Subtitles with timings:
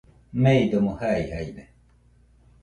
[0.45, 1.63] meidomo jaijaide.